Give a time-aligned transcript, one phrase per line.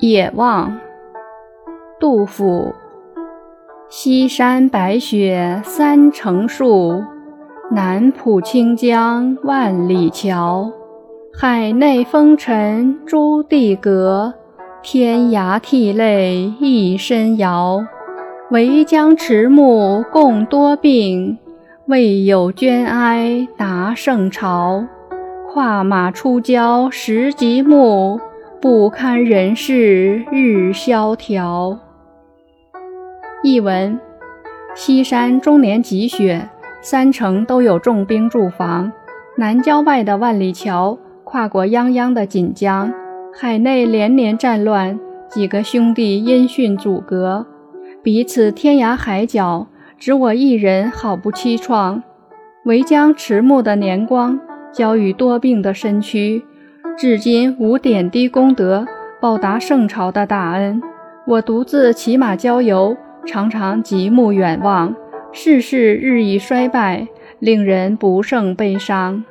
[0.00, 0.78] 野望，
[1.98, 2.72] 杜甫。
[3.88, 7.02] 西山白雪三成树，
[7.72, 10.70] 南浦清江万里桥。
[11.36, 14.34] 海内风尘朱棣阁，
[14.84, 17.84] 天涯涕泪一身遥。
[18.52, 21.36] 唯将迟暮共多病，
[21.86, 24.84] 未有捐哀答圣朝。
[25.52, 28.20] 跨马出郊时极目。
[28.60, 31.78] 不堪人世日萧条。
[33.44, 34.00] 译文：
[34.74, 36.48] 西山终年积雪，
[36.80, 38.90] 三城都有重兵驻防。
[39.36, 42.92] 南郊外的万里桥跨过泱泱的锦江，
[43.32, 44.98] 海内连年战乱，
[45.28, 47.46] 几个兄弟音讯阻隔，
[48.02, 52.02] 彼此天涯海角，只我一人好不凄怆。
[52.64, 54.40] 唯将迟暮的年光
[54.72, 56.42] 交予多病的身躯。
[56.98, 58.84] 至今无点滴功德
[59.20, 60.82] 报答圣朝的大恩，
[61.28, 64.92] 我独自骑马郊游，常常极目远望，
[65.30, 67.06] 世事日益衰败，
[67.38, 69.24] 令人不胜悲伤。